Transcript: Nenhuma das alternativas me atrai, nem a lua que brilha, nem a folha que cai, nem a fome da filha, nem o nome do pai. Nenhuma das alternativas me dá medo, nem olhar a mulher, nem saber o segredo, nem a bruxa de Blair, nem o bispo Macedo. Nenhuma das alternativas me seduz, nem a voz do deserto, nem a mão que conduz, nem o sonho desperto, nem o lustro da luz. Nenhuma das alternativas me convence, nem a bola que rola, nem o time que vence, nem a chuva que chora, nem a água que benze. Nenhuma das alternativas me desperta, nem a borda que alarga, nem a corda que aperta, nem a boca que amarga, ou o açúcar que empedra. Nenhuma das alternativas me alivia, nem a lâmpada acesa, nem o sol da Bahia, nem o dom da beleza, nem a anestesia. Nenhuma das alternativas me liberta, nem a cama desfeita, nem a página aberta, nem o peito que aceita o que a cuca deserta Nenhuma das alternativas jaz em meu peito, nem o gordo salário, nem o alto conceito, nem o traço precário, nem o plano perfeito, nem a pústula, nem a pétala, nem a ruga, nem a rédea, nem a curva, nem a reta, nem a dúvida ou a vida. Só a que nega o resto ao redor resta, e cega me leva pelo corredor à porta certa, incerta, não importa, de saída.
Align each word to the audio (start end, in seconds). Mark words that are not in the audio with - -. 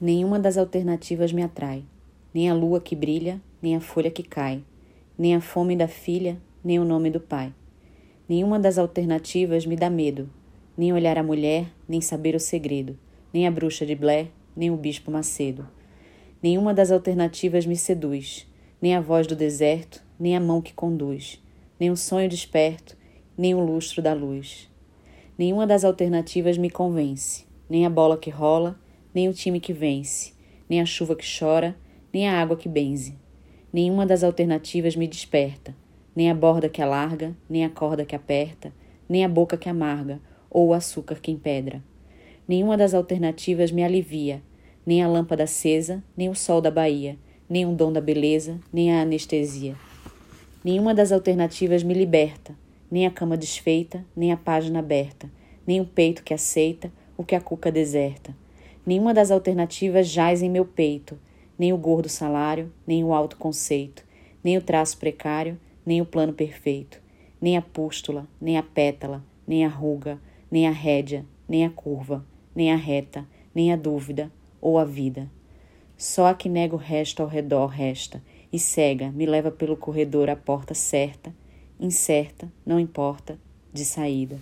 Nenhuma 0.00 0.38
das 0.38 0.56
alternativas 0.56 1.32
me 1.32 1.42
atrai, 1.42 1.84
nem 2.32 2.48
a 2.48 2.54
lua 2.54 2.80
que 2.80 2.94
brilha, 2.94 3.42
nem 3.60 3.74
a 3.74 3.80
folha 3.80 4.12
que 4.12 4.22
cai, 4.22 4.62
nem 5.18 5.34
a 5.34 5.40
fome 5.40 5.74
da 5.74 5.88
filha, 5.88 6.40
nem 6.62 6.78
o 6.78 6.84
nome 6.84 7.10
do 7.10 7.18
pai. 7.18 7.52
Nenhuma 8.28 8.60
das 8.60 8.78
alternativas 8.78 9.66
me 9.66 9.74
dá 9.74 9.90
medo, 9.90 10.30
nem 10.76 10.92
olhar 10.92 11.18
a 11.18 11.22
mulher, 11.24 11.66
nem 11.88 12.00
saber 12.00 12.36
o 12.36 12.40
segredo, 12.40 12.96
nem 13.34 13.48
a 13.48 13.50
bruxa 13.50 13.84
de 13.84 13.96
Blair, 13.96 14.28
nem 14.54 14.70
o 14.70 14.76
bispo 14.76 15.10
Macedo. 15.10 15.66
Nenhuma 16.40 16.72
das 16.72 16.92
alternativas 16.92 17.66
me 17.66 17.74
seduz, 17.74 18.46
nem 18.80 18.94
a 18.94 19.00
voz 19.00 19.26
do 19.26 19.34
deserto, 19.34 20.00
nem 20.16 20.36
a 20.36 20.40
mão 20.40 20.62
que 20.62 20.72
conduz, 20.72 21.42
nem 21.80 21.90
o 21.90 21.96
sonho 21.96 22.28
desperto, 22.28 22.96
nem 23.36 23.52
o 23.52 23.60
lustro 23.60 24.00
da 24.00 24.14
luz. 24.14 24.70
Nenhuma 25.36 25.66
das 25.66 25.84
alternativas 25.84 26.56
me 26.56 26.70
convence, 26.70 27.44
nem 27.68 27.84
a 27.84 27.90
bola 27.90 28.16
que 28.16 28.30
rola, 28.30 28.78
nem 29.14 29.28
o 29.28 29.32
time 29.32 29.58
que 29.58 29.72
vence, 29.72 30.32
nem 30.68 30.80
a 30.80 30.86
chuva 30.86 31.16
que 31.16 31.24
chora, 31.24 31.76
nem 32.12 32.28
a 32.28 32.40
água 32.40 32.56
que 32.56 32.68
benze. 32.68 33.14
Nenhuma 33.72 34.06
das 34.06 34.22
alternativas 34.22 34.96
me 34.96 35.06
desperta, 35.06 35.74
nem 36.14 36.30
a 36.30 36.34
borda 36.34 36.68
que 36.68 36.82
alarga, 36.82 37.34
nem 37.48 37.64
a 37.64 37.70
corda 37.70 38.04
que 38.04 38.14
aperta, 38.14 38.72
nem 39.08 39.24
a 39.24 39.28
boca 39.28 39.56
que 39.56 39.68
amarga, 39.68 40.20
ou 40.50 40.68
o 40.68 40.74
açúcar 40.74 41.20
que 41.20 41.30
empedra. 41.30 41.82
Nenhuma 42.46 42.76
das 42.76 42.94
alternativas 42.94 43.70
me 43.70 43.82
alivia, 43.82 44.42
nem 44.84 45.02
a 45.02 45.08
lâmpada 45.08 45.44
acesa, 45.44 46.02
nem 46.16 46.28
o 46.28 46.34
sol 46.34 46.60
da 46.60 46.70
Bahia, 46.70 47.18
nem 47.48 47.66
o 47.66 47.74
dom 47.74 47.92
da 47.92 48.00
beleza, 48.00 48.58
nem 48.72 48.92
a 48.92 49.02
anestesia. 49.02 49.76
Nenhuma 50.64 50.94
das 50.94 51.12
alternativas 51.12 51.82
me 51.82 51.94
liberta, 51.94 52.54
nem 52.90 53.06
a 53.06 53.10
cama 53.10 53.36
desfeita, 53.36 54.04
nem 54.16 54.32
a 54.32 54.36
página 54.36 54.78
aberta, 54.78 55.30
nem 55.66 55.80
o 55.80 55.84
peito 55.84 56.22
que 56.22 56.32
aceita 56.32 56.90
o 57.16 57.24
que 57.24 57.34
a 57.34 57.40
cuca 57.40 57.70
deserta 57.70 58.34
Nenhuma 58.88 59.12
das 59.12 59.30
alternativas 59.30 60.08
jaz 60.08 60.40
em 60.40 60.48
meu 60.48 60.64
peito, 60.64 61.18
nem 61.58 61.74
o 61.74 61.76
gordo 61.76 62.08
salário, 62.08 62.72
nem 62.86 63.04
o 63.04 63.12
alto 63.12 63.36
conceito, 63.36 64.02
nem 64.42 64.56
o 64.56 64.62
traço 64.62 64.96
precário, 64.96 65.60
nem 65.84 66.00
o 66.00 66.06
plano 66.06 66.32
perfeito, 66.32 66.98
nem 67.38 67.58
a 67.58 67.60
pústula, 67.60 68.26
nem 68.40 68.56
a 68.56 68.62
pétala, 68.62 69.22
nem 69.46 69.62
a 69.62 69.68
ruga, 69.68 70.18
nem 70.50 70.66
a 70.66 70.70
rédea, 70.70 71.26
nem 71.46 71.66
a 71.66 71.70
curva, 71.70 72.24
nem 72.56 72.72
a 72.72 72.76
reta, 72.76 73.28
nem 73.54 73.74
a 73.74 73.76
dúvida 73.76 74.32
ou 74.58 74.78
a 74.78 74.86
vida. 74.86 75.30
Só 75.94 76.28
a 76.28 76.34
que 76.34 76.48
nega 76.48 76.74
o 76.74 76.78
resto 76.78 77.22
ao 77.22 77.28
redor 77.28 77.66
resta, 77.66 78.22
e 78.50 78.58
cega 78.58 79.10
me 79.10 79.26
leva 79.26 79.50
pelo 79.50 79.76
corredor 79.76 80.30
à 80.30 80.34
porta 80.34 80.72
certa, 80.72 81.30
incerta, 81.78 82.50
não 82.64 82.80
importa, 82.80 83.38
de 83.70 83.84
saída. 83.84 84.38